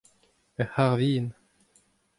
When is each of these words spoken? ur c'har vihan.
ur 0.59 0.67
c'har 0.73 0.93
vihan. 0.99 1.27